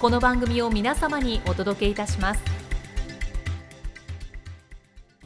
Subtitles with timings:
[0.00, 2.40] この番組を皆様にお届けいたします。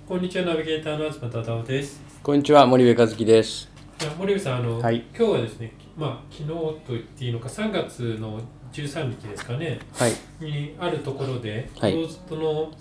[0.08, 2.02] こんにちはナビゲーターの東忠夫です。
[2.24, 3.70] こんにちは森部和樹です。
[3.98, 5.04] じゃあ森部さんあの、はい。
[5.16, 8.40] 今日はですねまあ昨日と言っていいのか3月の
[8.72, 9.78] 13日ですかね。
[9.92, 10.12] はい。
[10.40, 11.94] にあるところではい。
[11.94, 12.72] ローズトの、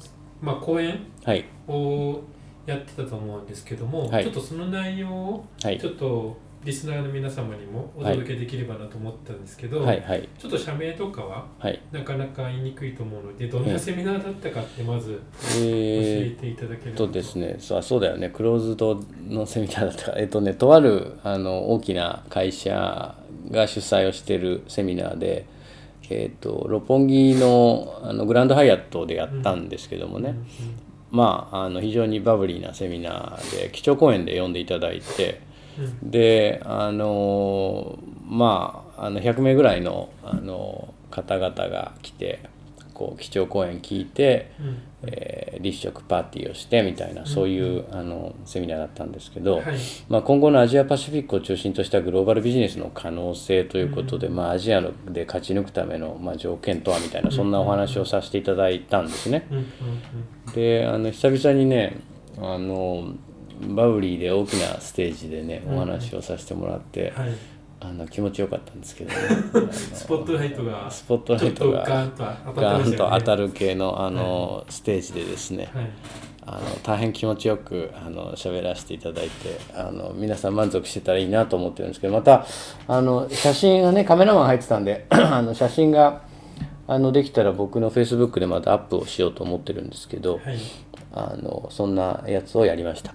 [0.41, 1.45] まあ、講演はい。
[1.67, 2.21] を
[2.65, 4.23] やってたと思うんですけども、はい。
[4.23, 5.79] ちょっとその内容をはい。
[5.79, 10.29] ちょっとリスナーの皆様にもお届けできればなと思ったんですけど、はいはい。
[10.37, 11.81] ちょっと社名とかははい。
[11.91, 15.21] なかなか言いにくいと思うのでどんなセミナーだったかってまず
[15.55, 18.29] 教ええていただけるー、とですねそうそうだよね。
[18.29, 20.13] クローズドのセミナーだったか。
[20.17, 23.15] えっとねとあるあの大きな会社
[23.51, 25.45] が主催をしているセミナーで。
[26.09, 30.35] えー、と六本木のあのグランドハイアットでやったんですけどもね、
[31.11, 35.41] まああの非常にバブリーなセミナーで基調講演で呼んでいただいて、
[36.01, 42.43] であのまああの100名ぐらいのあの方々が来て
[42.93, 44.67] こう基調講演聞いて、うん。
[44.67, 49.63] うんえー立食パーティーをしてみたいなそういう、あのセミナーだったんですけど、はい。
[50.09, 59.47] まあ、今後のアジアパシフィックを中心としたグローバルビジネスの可能性ということで、まあ、アジアで勝ち抜くための、まあ、条件とはみたいなそんなお話をさせていただいたんですね。
[59.49, 59.57] うん。
[59.57, 60.53] うん。
[60.53, 61.97] であの久々にね
[62.37, 63.13] あの
[63.63, 67.33] バウリーで大きなステージでねお話をさせてもらって、うんはい。
[67.85, 69.17] あの気持ちよかったんですけどね。
[69.73, 75.85] スポットライトがスポットライトがガーンと当たる系のあの、ステージでですね、はい。
[76.45, 82.45] あの大変気持ちよくあの喋らせていただいてあの皆さん満足してたらいいなと思ってるんですけどまた
[82.87, 86.23] あの写真がねカメラマン入ってたんで あの写真が
[86.85, 90.57] あのできたら僕のフェイスブックでまたアップをしようと思ってるんですけど、はい。
[91.13, 93.13] あのそんなやつをやりました。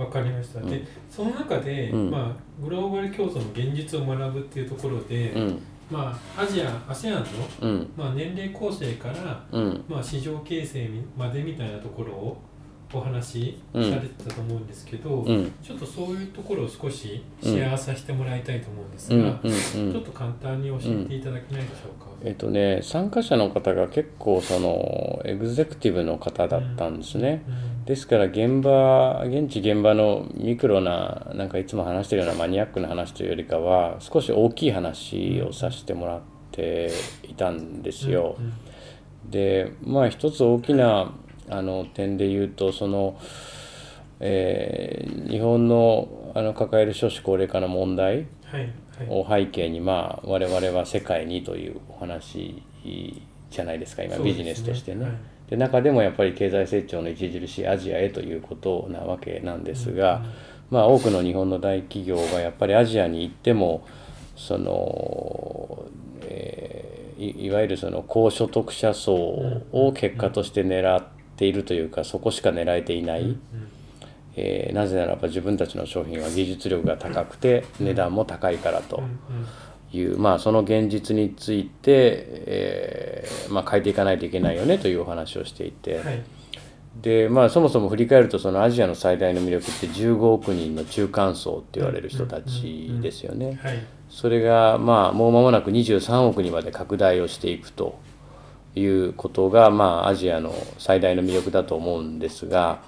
[0.00, 2.10] わかりました、でその中で、うん。
[2.10, 5.58] まあ、グローバル競争の現実を学ぶっていうところで、うん。
[5.90, 7.24] まあ、アジア ASEAN の、
[7.60, 7.90] うん。
[7.96, 9.84] まあ、年齢構成から、うん。
[9.86, 12.40] まあ、市場形成までみたいなところを
[12.92, 15.52] お話しされてたと思うんですけど、うん。
[15.62, 19.92] ちょっとそういうところを少しシェアさせてもらいたいと思うんですが、うんうんうん。
[19.92, 22.10] ちょっと簡単に教えていただけないでしょうか？
[22.24, 27.44] えっとね参加者の方が結構そのエグゼクティブの方だったんですね。
[27.46, 36.20] うんですから現場現地現場のミクロななんかいつも話してるようなマニアックな話というよりかは少し大きい話をさせてもらっ
[36.52, 36.92] て
[37.24, 38.36] いたんですよ。
[38.38, 38.52] うん
[39.28, 41.12] でまあ一つ大きな
[41.48, 43.18] あの点で言うとその、
[44.20, 48.26] えー日本のあの抱える少子高齢化の問題
[49.08, 55.06] を背景にまあ我々は世界にというお話じゃないですか今ビジネスとしてね。
[55.50, 60.22] はいで中でもやっぱり経済成長の著しいアジアへということなわけなんですが、
[60.70, 63.84] まあ、多くの日本の大企業がやっぱりアジアに行っても
[64.36, 65.84] その、
[66.22, 66.90] えー
[67.20, 71.04] いいわゆるその高所得者層を結果として狙っ
[71.36, 73.36] ているというかそこしか狙えていない、
[74.36, 79.02] えーなぜならば自分たちの商品は技術力が高くて値段も高いからと。
[79.92, 83.09] いう、まあ、その現実について、えー
[83.48, 86.22] まあ、変えていかないといけないよねというお話をしていて、はい。
[86.96, 93.58] でまあ、そもそも振り返るとそのアジアの最大の魅力って15億人の中間層って言われる人たちですよね。
[93.62, 93.78] はい。
[94.08, 98.00] それが、まあ、もう間もなく23億にまで拡大をしていくと
[98.74, 102.82] いうことが、まあ、アジアの最大の魅力だと思うんですが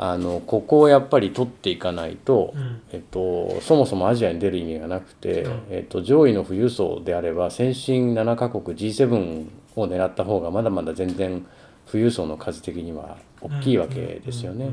[0.00, 2.80] あのここをやっぱり取っていかないと、うん。
[2.92, 5.62] えっと、そもそもアジアに出る意味がなくて、うん。
[5.70, 9.48] えっと、上位の富裕層であれば先進7カ国 G7
[9.80, 11.46] を狙った方がまだまだ全然
[11.90, 14.70] 富裕層の数的には大きいわけですよね。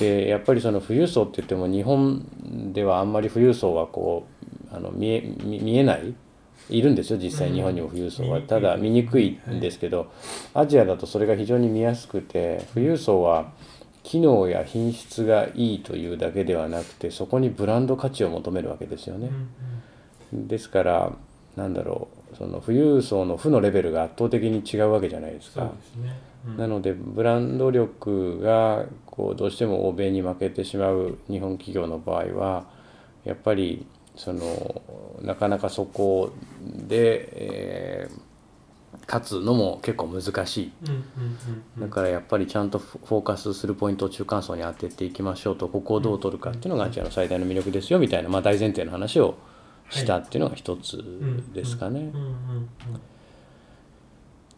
[0.00, 4.26] でやっぱりその富裕層って言っても日本ではあんまり富裕層はこ
[4.72, 6.14] うあの見え見見えない
[6.68, 10.10] いるんですよ実際日本にも富裕層は、うんただ見にくいんですけど、
[10.54, 13.52] アジアだとそれが非常に見やすくて富裕層は
[14.02, 19.30] 機能や品質がいいというだけではなくてそこにブランド価値を求めるわけですよね。
[20.32, 20.36] う。
[20.36, 20.48] ん。
[20.48, 21.12] ですから
[21.56, 25.60] なんだろうその富裕層の負のレベルが圧倒的に違うわけじゃないですか。
[25.62, 26.18] そうですね。
[26.20, 32.66] うんなのでブランド力がこうどうしても欧米に負けてしまう日本企業の場合は
[33.24, 33.84] やっぱり
[34.14, 34.80] その
[35.22, 36.30] なかなかそこ
[36.62, 38.26] で、えー
[39.06, 40.72] 勝つのも結構難しい
[41.78, 49.36] だからやっぱりちゃんとフォーカスするポイントを中間層に当てていきましょうとここをどう取るかっていうのがアジアの最大の魅力ですよみたいな、まあ、大前提の話を
[49.90, 51.02] したっていうのが一つ
[51.52, 52.00] ですかね。
[52.00, 52.68] うんうんうん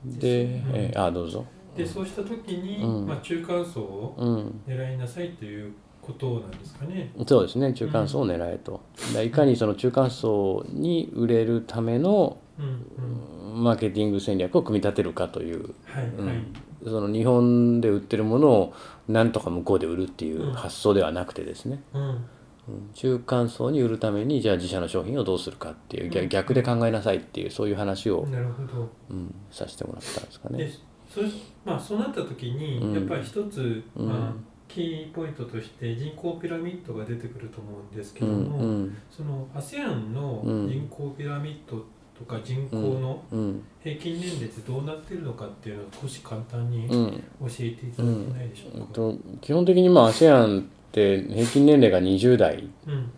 [0.05, 1.45] で、えーあどうぞ。
[1.77, 3.07] でそうした時に、うん。
[3.07, 4.61] まあ、中間層をうん。
[4.67, 7.13] 狙いなさいということなんですかね。
[7.27, 7.73] そうですね。
[7.73, 12.65] 中間層を狙えと、だからいかにその中間層に売れるためのうん
[13.55, 13.63] うん。
[13.65, 16.53] マーケティング戦略を組み立てるかという、はいはい、うん
[16.85, 18.75] その日本で売ってるものを
[19.09, 22.25] なんとか向こうで売るっていう発想ではなくてですね、うんうん
[22.95, 28.89] 中間層に売るためにじゃあ自社の商品をどうするかっていう逆逆で考えなさいっていうそういう話を、なるほど。
[29.11, 30.73] うん、させてもらったんですかでね。
[31.09, 31.23] そ
[31.65, 32.95] まあ、そうなった時に、うん。
[32.95, 34.09] やっぱり一つ、うん。
[34.09, 34.33] まあ、
[34.69, 40.69] キーポイントとして人口ピラミッドが出てくると思うんですけうんども、うんその ASEAN のうん。
[40.69, 41.83] 人口ピラミッド
[42.19, 47.23] とか人口のうん平均年齢ってどうなってるのかっていうのを少し簡単に教うん。
[47.47, 48.79] えていただけないでしょうか。
[48.79, 53.11] えっと基本的にまあ ASEAN って平均年齢が20代うん。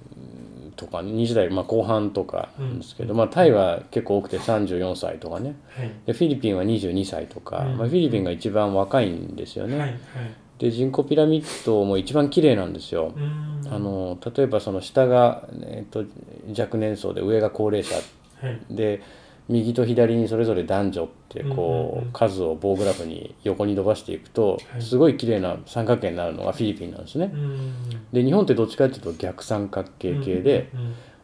[0.77, 5.55] とか20代、まあ、後半とかなんですけど、まあ、タイは結構多くて34歳とかね。
[5.77, 5.91] はい。
[6.07, 7.77] でフィリピンは22歳とか、うん。
[7.77, 9.99] まあ、フィリピンが一番若いんですよね、はいはい。
[10.59, 13.73] で人口ピラミッドも一番綺麗なんですよ、うん。
[13.73, 16.05] あの例えばその下が、えっと、
[16.59, 18.05] 若年層で上が高齢者はい
[18.71, 19.03] で
[19.51, 24.83] 右と左にそれぞれ男女ってこう数を棒グラフに横に伸ばしていくとはい。
[24.83, 27.31] すごい綺麗な三角形になるのがフィリピンなんですね。
[27.35, 27.73] うん
[28.13, 30.71] で日本ってどっちかっていうと逆三角形系で、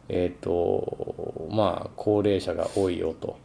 [0.09, 3.37] えっ、とまあ高齢者が多いよと。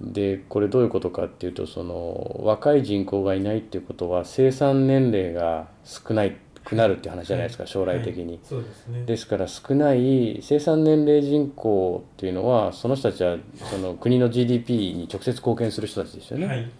[0.00, 8.24] でこれどういうことかっていうとその若い人口がいないっていうことは生産年齢が少ないくなるっていう話じゃないですか、将来的に。
[8.26, 9.04] はいそうですね。
[9.04, 13.36] ですから少ない生産年齢人口っていうのはその人たちは
[13.70, 16.46] その国の GDP に直接貢献する人たちですよね。
[16.46, 16.70] はい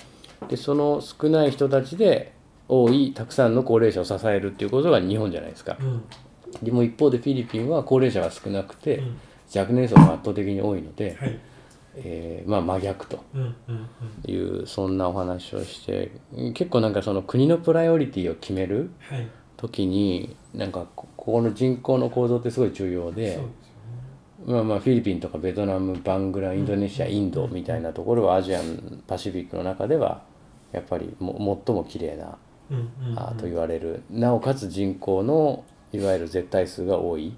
[0.48, 2.32] でその少ない人たちで
[2.66, 5.76] 多いたくさんの高齢者を支えるっていうことが日本じゃないですか。
[5.80, 6.02] うん
[6.62, 9.16] でも一方でフィリピンは高齢者が少なくてうん
[9.54, 11.38] 若年層が圧倒的に多いので、はい
[11.96, 13.72] えーまあ真逆とうんうんう
[14.28, 16.10] んいうそんなお話をして
[16.54, 19.28] 結構なんかその国のプライオリティを決めるはい
[19.60, 23.38] 時になんかこここの人口の構造ってすごい重要で。
[24.46, 30.22] まあまあフィリピンとかベトナムバングラインドネシアインドみたいなところはアジアンパシフィックの中では
[30.72, 32.38] やっぱりも最も綺麗な
[33.16, 34.02] あと言われる。
[34.08, 35.62] なおかつ人口の
[35.92, 37.36] いわゆる絶対数が多い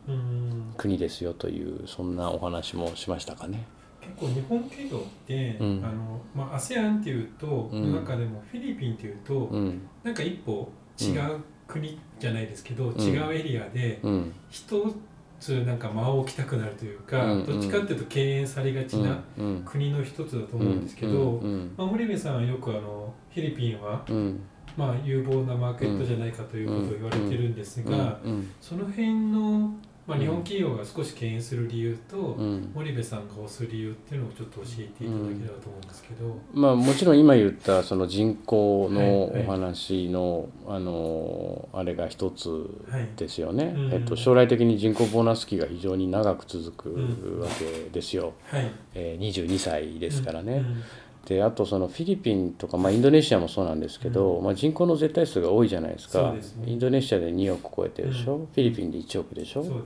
[0.76, 3.66] 国ですよというそんなお話もしましたかね。
[4.00, 5.84] 結構日本企業って、うん。
[5.84, 7.92] あのまあ ASEAN っていうと、うん。
[7.92, 9.82] の中でもフィリピンっていうと、うん。
[10.04, 10.70] なんか一歩
[11.00, 11.40] 違う
[11.72, 13.00] 国じゃないですけど、ん。
[13.00, 14.32] 違うエリアでうん。
[14.50, 14.94] 一
[15.40, 17.46] つなんか間を置きたくなるというか、うん。
[17.46, 19.62] どっちかっていうと敬遠されがちなうん。
[19.64, 21.72] 国の一つだと思うんですけど、うん。
[21.76, 24.40] まあ、森部さんはよくあのフィリピンは、うん。
[24.76, 28.50] まあ、有望なマーケットじゃないかということを言われてるんですが、うん。
[28.60, 29.70] その辺の、
[30.06, 32.72] まあ、日本企業が少し敬遠する理由と、うん。
[32.74, 39.46] 森部さんが推す理由っていうのをちょっと教えていただければと思うんですけど、まあ、もちろん今言ったその人口のはいはい。
[39.46, 42.48] お話の、あのあれが一つ
[42.90, 43.08] はい。
[43.16, 43.92] ですよね、うん。
[43.92, 48.70] えっと、将来的に人口ボーナス期が非常に長く続くうんわけですよ、はい。
[48.94, 50.82] えー22歳ですからね、うん
[51.26, 56.32] であとそのフィリピンとか、まあ、インドネシアもそうなんですけど、まあ、人口の絶対数が多いじゃないですか。
[56.32, 56.40] ね。
[56.66, 59.62] インドネシアで2億超えてるでしょ、うフィリピンで1億でしょ？
[59.62, 59.82] ですね、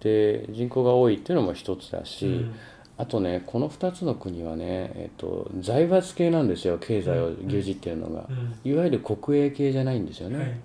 [0.00, 2.54] で人口が多いっていうのも一つだし、うん。
[2.96, 8.54] あとねこの2つの国はね、えっと、財閥系なんですよ経済を牛耳っていうのが、うん。
[8.64, 10.58] いわゆる国営系じゃないんですよね、はいはい。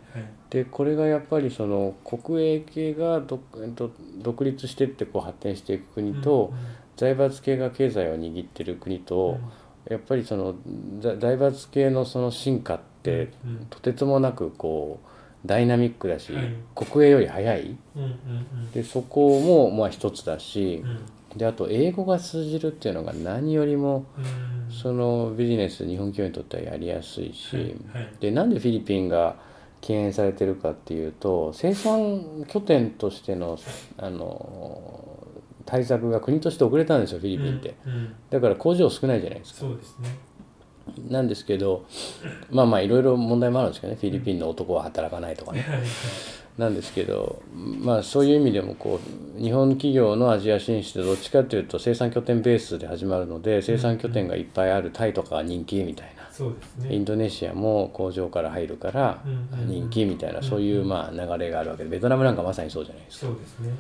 [0.50, 6.53] でこれがやっぱりその国営系が独,、えっと、独立してってこう発展していく国と、
[6.98, 9.39] 財閥系が経済を握ってる国と、
[9.90, 10.56] やっぱりその
[11.00, 16.54] ざ財閥系のその進化ってうんとてつもなくこうダイナミックだし、はい。
[16.76, 17.78] 国営より早い。
[18.74, 20.84] でそこもまあ一つだし
[21.32, 21.38] うん。
[21.38, 24.72] であと英語が通じるっていうのが何よりもうん。
[24.72, 27.76] そのビジネス日本企業にとってはやりやすいし、
[28.20, 29.36] でなんでフィリピンが
[29.82, 33.58] 敬遠されてるかっていうと生産拠点としての
[33.98, 35.19] あの
[35.70, 38.16] 対策が国として遅れたんですよフィリピンって、うんうん。
[38.30, 39.60] だから工場少ないじゃないですか。
[39.60, 40.18] そうですね。
[41.08, 41.86] なんですけど
[42.50, 45.66] まあまあいろいろ問題もあるんですけどねフィリピンの男は働かないとかね。
[46.58, 49.00] なんですけどまあそういう意味でもこ
[49.38, 56.28] う日本企業のアジア進出どっちかというと生産拠点ベースで始まるので生産拠点がいっぱいあるタイとかが人気みたいな。
[56.32, 59.22] そうですインねドネシアも工場から入るから
[59.68, 63.26] 人気みたいなそういうまあ流れがあるわけでベトナムなんかまさにそうじゃないですか。
[63.28, 63.72] そうですね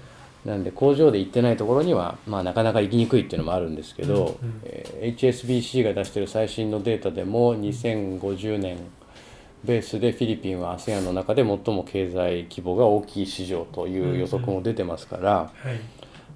[0.45, 4.61] なんで工場で行ってないところにはまあなかなか行きにくいっていうのもあるんですけど、うんうん。
[4.63, 8.77] えー HSBC が出してる最新のデータでも2050年
[9.63, 15.79] ベースでフィリピンは ASEAN の中で最も経済規模が大きい市場という予測も出てますから、はい。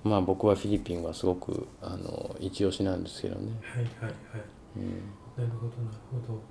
[0.04, 3.52] まあ僕はフィリピンはすごくあの一押しなんですけどね。
[3.62, 4.14] はいはいはい。
[4.78, 4.84] うん。
[5.38, 6.42] なるほどなるほど。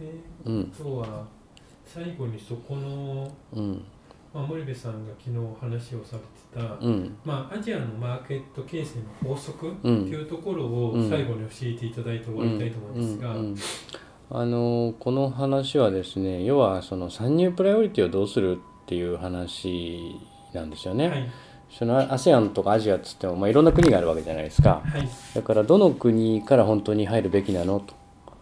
[0.00, 0.72] でうん。
[0.74, 1.26] あとは
[1.84, 3.84] 最後にそこの、うん
[4.34, 7.16] まあ、森部さんが昨日話をされてた、うん。
[7.24, 11.08] まあ、アジアのマーケット形成の法則ってうんいうところをうん。
[11.10, 13.36] 最後に教えていただいて終わりたいと思うんですが、うん。
[13.36, 13.44] うん。
[13.46, 13.56] うん。
[14.34, 20.18] あのこの話はですね要はその参入プライオリティをどうするっていう話
[20.54, 21.08] なんですよね。
[21.08, 21.30] はい。
[21.70, 24.82] その ASEAN とかアジアっつっても、まあ、いろんな国があるわけじゃないですか。
[24.84, 27.94] はい、だからどの国から本当に入るべきなのと、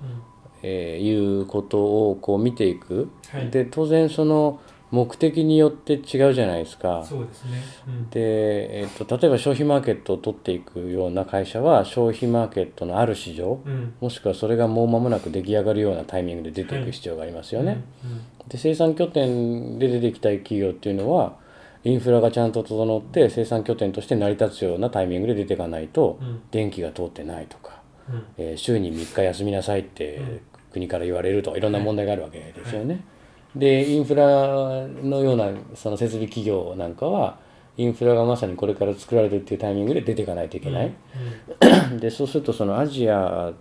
[0.03, 0.23] うん。
[0.63, 3.11] えーいうことをこう見ていく。
[3.31, 3.51] はい。
[3.51, 7.05] で当然その目的によって違うじゃないですか。
[7.05, 8.11] そうですね、うん。
[8.11, 13.95] で、えー、と例えば消費マーケットを取っていくような会社は消費マーケットのある市場うん。
[14.01, 17.85] もしくはそれがもう間もなく出来上がるようなタイミングで出ていく必要がありますよね。
[18.49, 21.37] で生産拠点で出てきたい企業っていうのは
[21.85, 26.29] インフラがちゃんと整って生産拠点として成り立つようなタイミングで出ていかないとうん。
[26.29, 28.25] うん電気が通ってないとか、うん。
[28.39, 30.41] えー週に3日休みなさいってうん。
[30.73, 33.05] 国から言われるとかいろんな問題があるわけですよね。
[33.55, 37.39] でインフラのようなその設備企業なんかは
[37.77, 40.95] インフラがまさにこれから作られるっていうタイミングで出ていかないといけない。
[41.99, 43.53] でそうするとそのアジアっ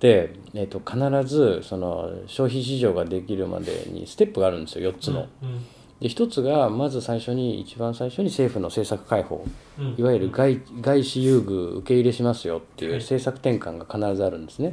[0.00, 4.90] て、えー、と必ずその消費市場ができるまでにステップがあるんですよ。
[4.92, 5.28] 4つの。
[5.42, 5.66] うん
[6.00, 9.46] で1つがまず最初に一番最初に政府の政策開放。
[9.78, 9.94] うん。
[9.96, 13.00] いわゆる外外資優遇受け入れしますよっていうはい。
[13.00, 14.72] 政策転換が必ずあるんですね。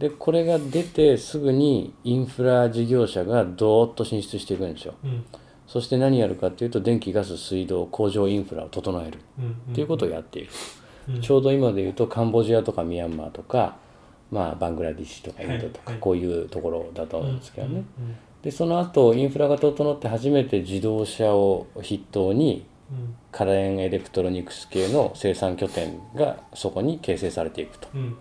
[0.00, 4.94] うんでこれが出てすぐにインフラ事業者がどーっと進出していくんですよ。
[5.04, 5.24] うん
[5.66, 10.50] そして何やるかっていうと電気ガス水道工場インフラを整えるうんっていうことをやっている。
[11.08, 13.76] うんちょうど今で言うとカンボジアとかミャンマーとか、
[14.30, 17.84] まあ、バングラディッシュとかインドとか、こういうところだと思うんですけどね。
[17.98, 27.88] うんでその後インフラが整って初めて自動車を筆頭にうん家電エレクトロニクス系の生産拠点がそこに形成されていくと。
[27.94, 28.16] うん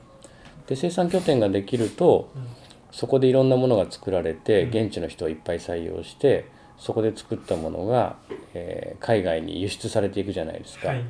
[0.69, 2.43] で生産拠点ができるとうん
[2.91, 4.69] そこでいろんなものが作られてうん。
[4.69, 6.47] 現地の人をいっぱい採用して
[6.77, 8.15] そこで作ったものが、
[8.53, 10.89] えー海外に輸出されていくじゃないですか。
[10.89, 11.03] はい。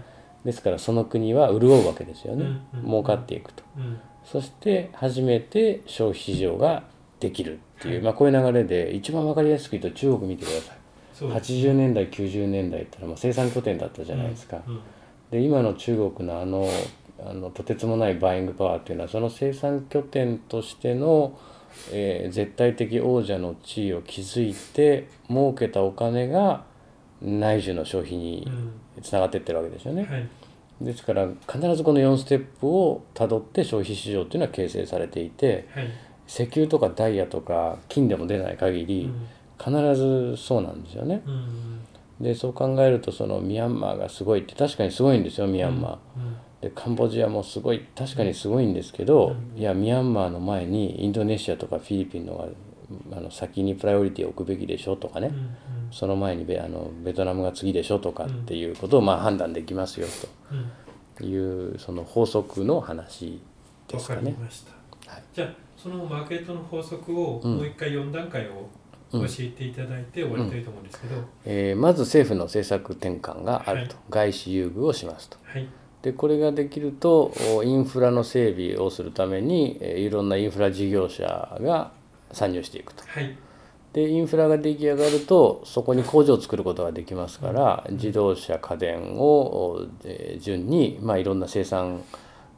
[0.43, 3.63] ですからその国は潤うわけですよね、うんうん儲かっていくと。
[3.77, 3.99] うん。
[4.25, 6.83] そして初めて消費市場が
[7.19, 8.03] できるっていう、はい。
[8.03, 10.77] まあ、こういう流れで一番わかりやすく言うと中国見てください。
[11.13, 14.81] そうです80年代90年代ってのはもう生産拠点だったじゃないですか、うん。
[15.31, 16.67] で今の中国のあの
[17.25, 21.37] あのとてつもないバイングパワーっていうのはその生産拠点としての、
[21.91, 26.63] えー絶対的王者の地位を築いて儲けたお金が
[27.21, 30.27] 内需の消費にうんつながっていってるわけですよね、はい。
[30.81, 35.87] ですから必ずこの4ステップをたどって消費市場っていうのは形成されていてはい。
[36.27, 39.27] 石油とかダイヤとか金でも出ない限うりん。
[39.57, 41.21] 必ずそうなんですよね。
[41.25, 41.79] うん
[42.21, 46.19] でそう考えるとそのミャンマーがすごいって確かにすごいんですよミャンマー。
[46.19, 49.57] うんでカンボジアもすごい確かにすごいんですけど、うん。
[49.57, 55.55] いやミャンマーの前にインドネシアとかフィリピンのがあの先にプライオリティを置くべきでしょとかね、うんうん。
[55.91, 60.07] その前にベあのベトナムが次でしょとかっていうことをまあ判断できますよ
[60.51, 60.71] うん。
[61.15, 63.41] というその法則の話
[63.87, 64.31] ですかね。
[64.31, 64.65] りまし
[65.05, 65.23] た、はい。
[65.33, 67.55] じゃあそのマーケットの法則をうん。
[67.57, 68.69] もう一回4段階を
[69.13, 69.25] うん。
[69.25, 74.03] 教えていただいて終わりたいと思うんですけど、えーまず政府の政策転換があると、はい。
[74.09, 75.37] 外資優遇をしますと。
[75.43, 75.67] はい
[76.01, 81.91] でこれができるとおインフラの整備をするために、えーいろんなインフラ事業者が
[82.31, 83.03] 参入していくと。
[83.05, 83.37] はい。
[83.91, 87.95] でインフラが出来上がるとそこに工場を作ることができますから、うん。
[87.95, 89.81] 自動車家電を、
[90.39, 92.03] 順に、まあ、いろんな生産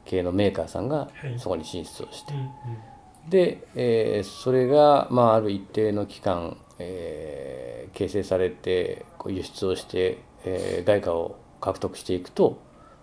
[0.05, 1.39] 系のメーカーさんがはい。
[1.39, 3.29] そこに進出をして、うんうん。
[3.29, 12.60] で、えーそれが、まあ、ある一定の期間、えー形成されてこう輸出をして、えー外貨を獲得していくと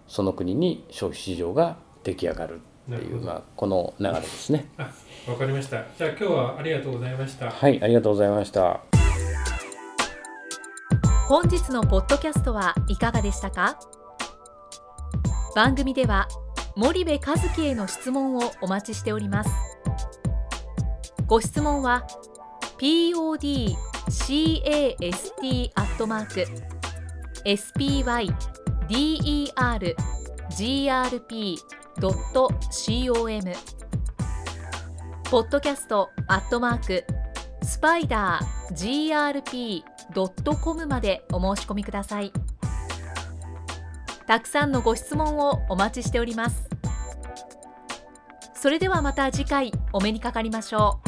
[0.09, 2.61] その国に消費市場が出来上がる
[2.91, 4.71] っていう、まあ、この流れですね。
[4.79, 4.91] あ
[5.29, 5.85] わかりました。
[5.99, 7.51] じゃあ今日はありがとうございました。
[7.51, 8.81] はいありがとうございました。
[11.29, 13.79] 本日のポッドキャストはいかがでしたか？
[15.55, 16.27] 番組では
[16.75, 19.51] 森部和樹への質問をお待ちしております。
[21.27, 22.07] ご質問は
[22.79, 23.77] podcast
[25.75, 26.47] アットマーク
[28.89, 29.49] dergrp.com
[35.31, 37.05] ポッドキャストアットマーク
[37.63, 39.13] スパイダー
[39.75, 42.33] grp.com までお申し込みください。
[44.27, 46.69] たくさんのご質問をお待ちしております。
[48.55, 51.08] それではまた次回お目にかかりましょう。